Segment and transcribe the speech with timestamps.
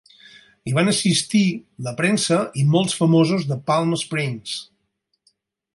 [0.69, 1.41] Hi van assistir
[1.89, 4.57] la premsa i molts famosos de Palm Springs.